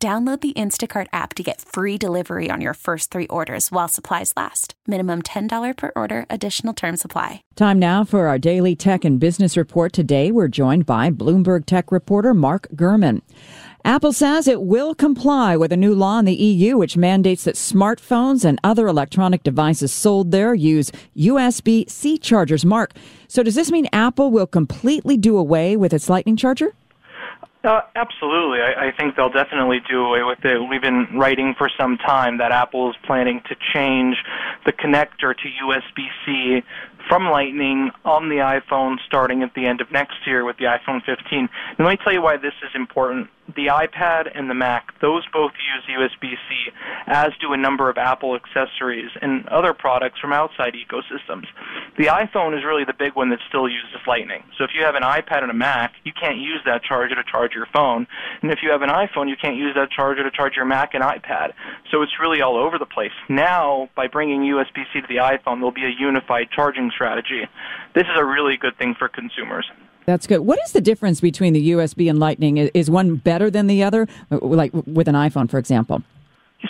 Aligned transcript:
Download 0.00 0.40
the 0.40 0.52
Instacart 0.52 1.08
app 1.12 1.34
to 1.34 1.42
get 1.42 1.60
free 1.60 1.98
delivery 1.98 2.52
on 2.52 2.60
your 2.60 2.74
first 2.74 3.10
three 3.10 3.26
orders 3.26 3.72
while 3.72 3.88
supplies 3.88 4.32
last. 4.36 4.74
Minimum 4.86 5.22
$10 5.22 5.76
per 5.76 5.90
order, 5.96 6.24
additional 6.30 6.72
term 6.72 6.96
supply. 6.96 7.42
Time 7.56 7.80
now 7.80 8.04
for 8.04 8.28
our 8.28 8.38
daily 8.38 8.76
tech 8.76 9.04
and 9.04 9.18
business 9.18 9.56
report. 9.56 9.92
Today, 9.92 10.30
we're 10.30 10.46
joined 10.46 10.86
by 10.86 11.10
Bloomberg 11.10 11.66
tech 11.66 11.90
reporter 11.90 12.32
Mark 12.32 12.68
Gurman. 12.76 13.22
Apple 13.84 14.12
says 14.12 14.46
it 14.46 14.62
will 14.62 14.94
comply 14.94 15.56
with 15.56 15.72
a 15.72 15.76
new 15.76 15.96
law 15.96 16.20
in 16.20 16.26
the 16.26 16.32
EU 16.32 16.76
which 16.76 16.96
mandates 16.96 17.42
that 17.42 17.56
smartphones 17.56 18.44
and 18.44 18.60
other 18.62 18.86
electronic 18.86 19.42
devices 19.42 19.92
sold 19.92 20.30
there 20.30 20.54
use 20.54 20.92
USB 21.16 21.90
C 21.90 22.18
chargers. 22.18 22.64
Mark, 22.64 22.92
so 23.26 23.42
does 23.42 23.56
this 23.56 23.72
mean 23.72 23.88
Apple 23.92 24.30
will 24.30 24.46
completely 24.46 25.16
do 25.16 25.36
away 25.36 25.76
with 25.76 25.92
its 25.92 26.08
Lightning 26.08 26.36
charger? 26.36 26.72
Uh, 27.64 27.80
absolutely. 27.96 28.60
I, 28.60 28.88
I 28.88 28.92
think 28.92 29.16
they'll 29.16 29.32
definitely 29.32 29.80
do 29.88 30.04
away 30.04 30.22
with 30.22 30.44
it. 30.44 30.58
We've 30.70 30.80
been 30.80 31.08
writing 31.14 31.54
for 31.58 31.68
some 31.76 31.98
time 31.98 32.38
that 32.38 32.52
Apple 32.52 32.90
is 32.90 32.96
planning 33.04 33.42
to 33.48 33.56
change 33.74 34.16
the 34.64 34.72
connector 34.72 35.34
to 35.36 35.48
USB-C 35.64 36.62
from 37.08 37.30
Lightning 37.30 37.90
on 38.04 38.28
the 38.28 38.36
iPhone 38.36 38.96
starting 39.06 39.42
at 39.42 39.54
the 39.54 39.66
end 39.66 39.80
of 39.80 39.90
next 39.90 40.26
year 40.26 40.44
with 40.44 40.56
the 40.58 40.64
iPhone 40.64 41.02
15. 41.04 41.16
And 41.40 41.48
let 41.78 41.90
me 41.90 41.96
tell 42.02 42.12
you 42.12 42.22
why 42.22 42.36
this 42.36 42.54
is 42.62 42.70
important 42.74 43.28
the 43.56 43.66
iPad 43.66 44.30
and 44.34 44.50
the 44.50 44.54
Mac, 44.54 44.98
those 45.00 45.24
both 45.32 45.52
use 45.52 45.98
USB-C, 45.98 46.72
as 47.06 47.30
do 47.40 47.52
a 47.52 47.56
number 47.56 47.88
of 47.88 47.96
Apple 47.96 48.36
accessories 48.36 49.10
and 49.20 49.46
other 49.48 49.72
products 49.72 50.20
from 50.20 50.32
outside 50.32 50.74
ecosystems. 50.74 51.46
The 51.96 52.06
iPhone 52.06 52.56
is 52.56 52.64
really 52.64 52.84
the 52.84 52.92
big 52.92 53.14
one 53.14 53.30
that 53.30 53.40
still 53.48 53.68
uses 53.68 53.88
Lightning. 54.06 54.42
So 54.56 54.64
if 54.64 54.70
you 54.74 54.84
have 54.84 54.94
an 54.94 55.02
iPad 55.02 55.42
and 55.42 55.50
a 55.50 55.54
Mac, 55.54 55.92
you 56.04 56.12
can't 56.18 56.38
use 56.38 56.60
that 56.64 56.82
charger 56.82 57.14
to 57.14 57.22
charge 57.30 57.52
your 57.54 57.66
phone. 57.72 58.06
And 58.42 58.50
if 58.50 58.60
you 58.62 58.70
have 58.70 58.82
an 58.82 58.88
iPhone, 58.88 59.28
you 59.28 59.36
can't 59.36 59.56
use 59.56 59.74
that 59.74 59.90
charger 59.90 60.22
to 60.22 60.30
charge 60.30 60.56
your 60.56 60.64
Mac 60.64 60.94
and 60.94 61.04
iPad. 61.04 61.52
So 61.90 62.02
it's 62.02 62.18
really 62.20 62.40
all 62.40 62.56
over 62.56 62.78
the 62.78 62.86
place. 62.86 63.12
Now, 63.28 63.90
by 63.94 64.06
bringing 64.06 64.42
USB-C 64.42 65.00
to 65.02 65.06
the 65.06 65.16
iPhone, 65.16 65.56
there'll 65.56 65.72
be 65.72 65.84
a 65.84 65.94
unified 65.98 66.48
charging 66.50 66.90
strategy. 66.90 67.42
This 67.94 68.04
is 68.04 68.16
a 68.16 68.24
really 68.24 68.56
good 68.56 68.78
thing 68.78 68.94
for 68.98 69.08
consumers. 69.08 69.66
That's 70.08 70.26
good. 70.26 70.40
What 70.40 70.58
is 70.64 70.72
the 70.72 70.80
difference 70.80 71.20
between 71.20 71.52
the 71.52 71.72
USB 71.72 72.08
and 72.08 72.18
Lightning? 72.18 72.56
Is 72.56 72.90
one 72.90 73.16
better 73.16 73.50
than 73.50 73.66
the 73.66 73.82
other, 73.82 74.08
like 74.30 74.72
with 74.72 75.06
an 75.06 75.14
iPhone, 75.14 75.50
for 75.50 75.58
example? 75.58 76.02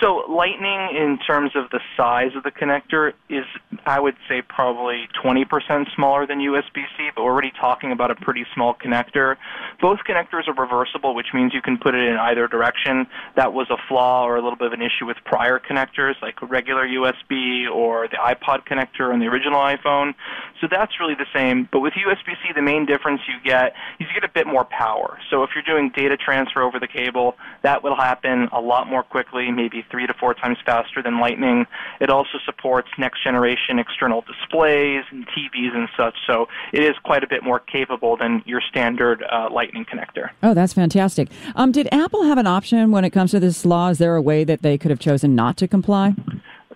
So 0.00 0.24
Lightning, 0.28 0.96
in 0.96 1.18
terms 1.18 1.52
of 1.56 1.68
the 1.70 1.80
size 1.96 2.36
of 2.36 2.44
the 2.44 2.52
connector, 2.52 3.14
is 3.28 3.44
I 3.84 3.98
would 3.98 4.14
say 4.28 4.40
probably 4.40 5.08
20% 5.24 5.92
smaller 5.94 6.24
than 6.24 6.38
USB-C, 6.38 7.10
but 7.16 7.24
we're 7.24 7.32
already 7.32 7.52
talking 7.60 7.90
about 7.90 8.12
a 8.12 8.14
pretty 8.14 8.44
small 8.54 8.74
connector. 8.74 9.36
Both 9.80 10.00
connectors 10.08 10.46
are 10.46 10.54
reversible, 10.54 11.16
which 11.16 11.28
means 11.34 11.52
you 11.52 11.62
can 11.62 11.78
put 11.78 11.96
it 11.96 12.08
in 12.08 12.16
either 12.16 12.46
direction. 12.46 13.08
That 13.34 13.52
was 13.52 13.70
a 13.70 13.76
flaw 13.88 14.24
or 14.24 14.36
a 14.36 14.40
little 14.40 14.56
bit 14.56 14.68
of 14.68 14.72
an 14.72 14.82
issue 14.82 15.04
with 15.04 15.16
prior 15.24 15.58
connectors, 15.58 16.14
like 16.22 16.40
regular 16.42 16.86
USB 16.86 17.68
or 17.68 18.06
the 18.06 18.18
iPod 18.18 18.64
connector 18.64 19.12
on 19.12 19.18
the 19.18 19.26
original 19.26 19.58
iPhone. 19.58 20.14
So 20.60 20.68
that's 20.70 21.00
really 21.00 21.14
the 21.14 21.26
same. 21.34 21.68
But 21.72 21.80
with 21.80 21.94
USB-C, 21.94 22.52
the 22.54 22.62
main 22.62 22.86
difference 22.86 23.20
you 23.26 23.34
get 23.44 23.74
is 23.98 24.06
you 24.08 24.20
get 24.20 24.28
a 24.28 24.32
bit 24.32 24.46
more 24.46 24.64
power. 24.64 25.18
So 25.28 25.42
if 25.42 25.50
you're 25.56 25.64
doing 25.64 25.90
data 25.94 26.16
transfer 26.16 26.62
over 26.62 26.78
the 26.78 26.86
cable, 26.86 27.34
that 27.62 27.82
will 27.82 27.96
happen 27.96 28.48
a 28.52 28.60
lot 28.60 28.86
more 28.86 29.02
quickly, 29.02 29.50
maybe 29.50 29.71
three 29.90 30.06
to 30.06 30.14
four 30.14 30.34
times 30.34 30.58
faster 30.64 31.02
than 31.02 31.20
Lightning. 31.20 31.66
It 32.00 32.10
also 32.10 32.38
supports 32.44 32.88
next 32.98 33.24
generation 33.24 33.78
external 33.78 34.22
displays 34.22 35.04
and 35.10 35.26
TVs 35.28 35.74
and 35.74 35.88
such. 35.96 36.14
So 36.26 36.48
it 36.72 36.82
is 36.82 36.94
quite 37.04 37.24
a 37.24 37.26
bit 37.26 37.42
more 37.42 37.60
capable 37.60 38.16
than 38.16 38.42
your 38.44 38.60
standard 38.60 39.24
uh, 39.30 39.48
Lightning 39.50 39.84
connector. 39.84 40.30
Oh, 40.42 40.54
that's 40.54 40.72
fantastic. 40.72 41.28
Um, 41.54 41.72
did 41.72 41.88
Apple 41.92 42.24
have 42.24 42.38
an 42.38 42.46
option 42.46 42.90
when 42.90 43.04
it 43.04 43.10
comes 43.10 43.30
to 43.30 43.40
this 43.40 43.64
law? 43.64 43.88
Is 43.88 43.98
there 43.98 44.16
a 44.16 44.22
way 44.22 44.44
that 44.44 44.62
they 44.62 44.76
could 44.76 44.90
have 44.90 45.00
chosen 45.00 45.34
not 45.34 45.56
to 45.58 45.68
comply? 45.68 46.14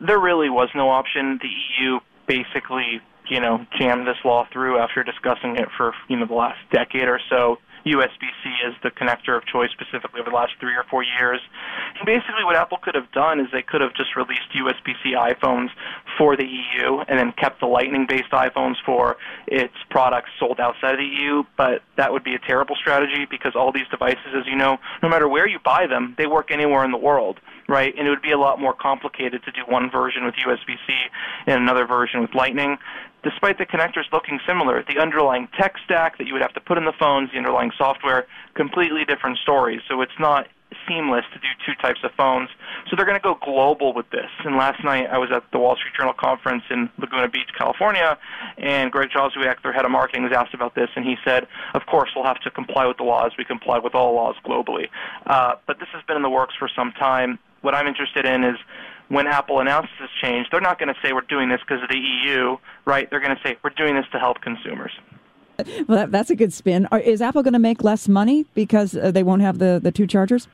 There 0.00 0.18
really 0.18 0.50
was 0.50 0.68
no 0.74 0.90
option. 0.90 1.38
The 1.42 1.48
EU 1.48 2.00
basically 2.26 3.00
you 3.28 3.40
know, 3.40 3.64
jammed 3.78 4.06
this 4.06 4.16
law 4.24 4.46
through 4.52 4.78
after 4.78 5.02
discussing 5.02 5.56
it 5.56 5.68
for, 5.76 5.94
you 6.08 6.16
know, 6.16 6.26
the 6.26 6.34
last 6.34 6.58
decade 6.70 7.08
or 7.08 7.20
so. 7.30 7.58
USB-C 7.86 8.66
is 8.66 8.74
the 8.82 8.90
connector 8.90 9.36
of 9.36 9.44
choice 9.46 9.70
specifically 9.70 10.20
over 10.20 10.30
the 10.30 10.36
last 10.36 10.52
three 10.58 10.74
or 10.74 10.84
four 10.90 11.02
years. 11.02 11.40
And 11.98 12.06
basically 12.06 12.44
what 12.44 12.56
Apple 12.56 12.78
could 12.78 12.94
have 12.94 13.10
done 13.12 13.40
is 13.40 13.46
they 13.52 13.62
could 13.62 13.80
have 13.80 13.94
just 13.94 14.16
released 14.16 14.48
USB-C 14.56 15.12
iPhones 15.12 15.68
for 16.18 16.36
the 16.36 16.44
EU 16.44 17.00
and 17.08 17.18
then 17.18 17.32
kept 17.32 17.60
the 17.60 17.66
Lightning-based 17.66 18.30
iPhones 18.30 18.76
for 18.84 19.16
its 19.46 19.74
products 19.90 20.30
sold 20.38 20.60
outside 20.60 20.92
of 20.92 20.98
the 20.98 21.04
EU, 21.04 21.42
but 21.56 21.82
that 21.96 22.12
would 22.12 22.24
be 22.24 22.34
a 22.34 22.38
terrible 22.38 22.76
strategy 22.76 23.26
because 23.28 23.52
all 23.54 23.72
these 23.72 23.88
devices, 23.90 24.34
as 24.34 24.46
you 24.46 24.56
know, 24.56 24.78
no 25.02 25.08
matter 25.08 25.28
where 25.28 25.46
you 25.46 25.58
buy 25.64 25.86
them, 25.86 26.14
they 26.18 26.26
work 26.26 26.50
anywhere 26.50 26.84
in 26.84 26.90
the 26.90 26.98
world 26.98 27.40
right? 27.68 27.94
And 27.96 28.06
it 28.06 28.10
would 28.10 28.22
be 28.22 28.32
a 28.32 28.38
lot 28.38 28.60
more 28.60 28.74
complicated 28.74 29.42
to 29.44 29.52
do 29.52 29.62
one 29.66 29.90
version 29.90 30.24
with 30.24 30.34
USB-C 30.34 30.94
and 31.46 31.62
another 31.62 31.86
version 31.86 32.20
with 32.20 32.34
Lightning. 32.34 32.78
Despite 33.22 33.56
the 33.56 33.64
connectors 33.64 34.04
looking 34.12 34.38
similar, 34.46 34.84
the 34.86 34.98
underlying 34.98 35.48
tech 35.58 35.76
stack 35.84 36.18
that 36.18 36.26
you 36.26 36.34
would 36.34 36.42
have 36.42 36.52
to 36.54 36.60
put 36.60 36.76
in 36.76 36.84
the 36.84 36.92
phones, 36.92 37.30
the 37.32 37.38
underlying 37.38 37.72
software, 37.76 38.26
completely 38.54 39.04
different 39.06 39.38
stories. 39.38 39.80
So 39.88 40.02
it's 40.02 40.18
not 40.18 40.46
seamless 40.88 41.24
to 41.32 41.38
do 41.38 41.48
two 41.66 41.74
types 41.80 42.00
of 42.02 42.12
phones. 42.12 42.48
So 42.88 42.96
they're 42.96 43.06
going 43.06 43.18
to 43.18 43.22
go 43.22 43.38
global 43.42 43.92
with 43.92 44.08
this. 44.10 44.30
And 44.44 44.56
last 44.56 44.82
night 44.84 45.08
I 45.10 45.18
was 45.18 45.30
at 45.32 45.44
the 45.52 45.58
Wall 45.58 45.76
Street 45.76 45.94
Journal 45.96 46.14
conference 46.14 46.64
in 46.70 46.90
Laguna 46.98 47.28
Beach, 47.28 47.50
California, 47.56 48.18
and 48.58 48.92
Greg 48.92 49.10
Joswiak, 49.10 49.62
their 49.62 49.72
head 49.72 49.84
of 49.84 49.90
marketing, 49.90 50.24
was 50.24 50.32
asked 50.32 50.54
about 50.54 50.74
this, 50.74 50.88
and 50.96 51.04
he 51.04 51.16
said, 51.24 51.46
"Of 51.74 51.86
course, 51.86 52.10
we'll 52.14 52.26
have 52.26 52.40
to 52.40 52.50
comply 52.50 52.86
with 52.86 52.98
the 52.98 53.04
laws. 53.04 53.32
We 53.38 53.44
comply 53.44 53.78
with 53.78 53.94
all 53.94 54.14
laws 54.14 54.36
globally." 54.44 54.88
Uh, 55.26 55.56
but 55.66 55.78
this 55.78 55.88
has 55.92 56.02
been 56.04 56.16
in 56.16 56.22
the 56.22 56.30
works 56.30 56.54
for 56.58 56.68
some 56.68 56.92
time 56.92 57.38
what 57.64 57.74
I'm 57.74 57.86
interested 57.86 58.26
in 58.26 58.44
is 58.44 58.56
when 59.08 59.26
Apple 59.26 59.60
announces 59.60 59.90
this 60.00 60.10
change, 60.22 60.46
they're 60.50 60.60
not 60.60 60.78
going 60.78 60.92
to 60.92 61.00
say 61.02 61.12
we're 61.12 61.22
doing 61.22 61.48
this 61.48 61.60
because 61.66 61.82
of 61.82 61.88
the 61.88 61.98
EU, 61.98 62.56
right? 62.84 63.08
They're 63.10 63.20
going 63.20 63.34
to 63.34 63.42
say 63.42 63.56
we're 63.64 63.70
doing 63.70 63.96
this 63.96 64.06
to 64.12 64.18
help 64.18 64.40
consumers. 64.40 64.92
Well, 65.86 65.98
that, 65.98 66.10
that's 66.10 66.30
a 66.30 66.36
good 66.36 66.52
spin. 66.52 66.86
Are, 66.90 66.98
is 66.98 67.22
Apple 67.22 67.42
going 67.42 67.52
to 67.52 67.60
make 67.60 67.84
less 67.84 68.08
money 68.08 68.44
because 68.54 68.96
uh, 68.96 69.10
they 69.10 69.22
won't 69.22 69.42
have 69.42 69.58
the, 69.58 69.80
the 69.82 69.92
two 69.92 70.06
chargers? 70.06 70.48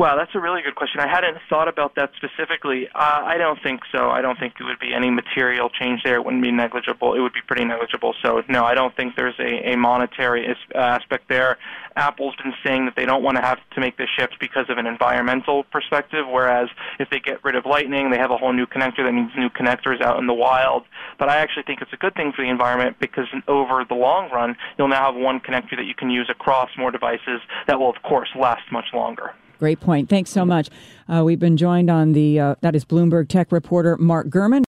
Wow, 0.00 0.16
that's 0.16 0.34
a 0.34 0.40
really 0.40 0.62
good 0.62 0.76
question. 0.76 0.98
I 0.98 1.06
hadn't 1.06 1.36
thought 1.50 1.68
about 1.68 1.94
that 1.96 2.12
specifically. 2.16 2.88
Uh, 2.94 3.20
I 3.22 3.36
don't 3.36 3.62
think 3.62 3.82
so. 3.92 4.08
I 4.08 4.22
don't 4.22 4.38
think 4.38 4.54
it 4.58 4.64
would 4.64 4.78
be 4.78 4.94
any 4.94 5.10
material 5.10 5.68
change 5.68 6.00
there. 6.04 6.14
It 6.14 6.24
wouldn't 6.24 6.42
be 6.42 6.50
negligible. 6.50 7.12
It 7.12 7.20
would 7.20 7.34
be 7.34 7.42
pretty 7.46 7.66
negligible. 7.66 8.14
So, 8.22 8.42
no, 8.48 8.64
I 8.64 8.72
don't 8.72 8.96
think 8.96 9.14
there's 9.14 9.38
a, 9.38 9.72
a 9.72 9.76
monetary 9.76 10.48
aspect 10.74 11.28
there. 11.28 11.58
Apple's 11.96 12.34
been 12.36 12.54
saying 12.64 12.86
that 12.86 12.96
they 12.96 13.04
don't 13.04 13.22
want 13.22 13.36
to 13.36 13.42
have 13.42 13.58
to 13.74 13.80
make 13.80 13.98
this 13.98 14.08
shift 14.18 14.36
because 14.40 14.64
of 14.70 14.78
an 14.78 14.86
environmental 14.86 15.64
perspective, 15.64 16.24
whereas 16.26 16.70
if 16.98 17.10
they 17.10 17.20
get 17.20 17.44
rid 17.44 17.54
of 17.54 17.66
Lightning, 17.66 18.10
they 18.10 18.16
have 18.16 18.30
a 18.30 18.38
whole 18.38 18.54
new 18.54 18.64
connector 18.64 19.04
that 19.04 19.12
needs 19.12 19.32
new 19.36 19.50
connectors 19.50 20.00
out 20.00 20.18
in 20.18 20.26
the 20.26 20.32
wild. 20.32 20.84
But 21.18 21.28
I 21.28 21.40
actually 21.40 21.64
think 21.64 21.82
it's 21.82 21.92
a 21.92 21.98
good 21.98 22.14
thing 22.14 22.32
for 22.34 22.42
the 22.42 22.48
environment 22.48 22.96
because 23.00 23.26
over 23.46 23.84
the 23.86 23.96
long 23.96 24.30
run, 24.30 24.56
you'll 24.78 24.88
now 24.88 25.12
have 25.12 25.20
one 25.20 25.40
connector 25.40 25.76
that 25.76 25.84
you 25.84 25.94
can 25.94 26.08
use 26.08 26.30
across 26.30 26.70
more 26.78 26.90
devices 26.90 27.42
that 27.66 27.78
will, 27.78 27.90
of 27.90 28.00
course, 28.02 28.30
last 28.34 28.62
much 28.72 28.86
longer. 28.94 29.34
Great 29.60 29.78
point. 29.78 30.08
Thanks 30.08 30.30
so 30.30 30.46
much. 30.46 30.70
Uh, 31.06 31.22
we've 31.22 31.38
been 31.38 31.58
joined 31.58 31.90
on 31.90 32.14
the, 32.14 32.40
uh, 32.40 32.54
that 32.62 32.74
is 32.74 32.86
Bloomberg 32.86 33.28
tech 33.28 33.52
reporter 33.52 33.98
Mark 33.98 34.28
Gurman. 34.28 34.64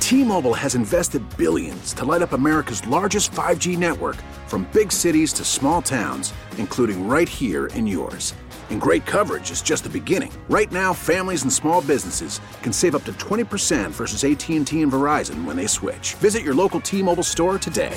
T-Mobile 0.00 0.54
has 0.54 0.74
invested 0.74 1.22
billions 1.36 1.92
to 1.92 2.04
light 2.04 2.22
up 2.22 2.32
America's 2.32 2.84
largest 2.88 3.30
5G 3.30 3.78
network 3.78 4.16
from 4.48 4.68
big 4.72 4.90
cities 4.90 5.32
to 5.34 5.44
small 5.44 5.80
towns, 5.80 6.34
including 6.56 7.06
right 7.06 7.28
here 7.28 7.66
in 7.66 7.86
yours. 7.86 8.34
And 8.70 8.80
great 8.80 9.06
coverage 9.06 9.52
is 9.52 9.62
just 9.62 9.84
the 9.84 9.90
beginning. 9.90 10.32
Right 10.48 10.72
now, 10.72 10.92
families 10.92 11.44
and 11.44 11.52
small 11.52 11.80
businesses 11.80 12.40
can 12.62 12.72
save 12.72 12.96
up 12.96 13.04
to 13.04 13.12
20% 13.12 13.92
versus 13.92 14.24
AT&T 14.24 14.82
and 14.82 14.92
Verizon 14.92 15.44
when 15.44 15.56
they 15.56 15.68
switch. 15.68 16.14
Visit 16.14 16.42
your 16.42 16.54
local 16.54 16.80
T-Mobile 16.80 17.22
store 17.22 17.60
today. 17.60 17.96